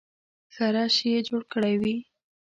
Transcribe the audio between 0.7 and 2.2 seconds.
رش یې جوړ کړی وي.